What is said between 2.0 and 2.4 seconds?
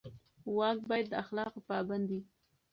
وي.